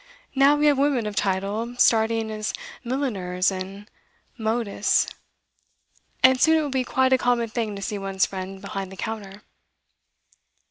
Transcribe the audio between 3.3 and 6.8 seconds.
and modistes, and soon it will